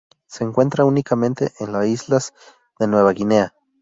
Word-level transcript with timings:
Se 0.25 0.43
encuentra 0.43 0.83
únicamente 0.83 1.51
en 1.59 1.73
la 1.73 1.85
islas 1.85 2.33
de 2.79 2.87
Nueva 2.87 3.13
Guinea. 3.13 3.53